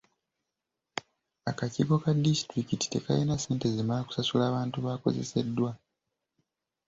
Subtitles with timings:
[1.51, 5.69] Akakiiko ka disitulikiti tekalina ssente zimala kusasula bantu bakozeseddwa.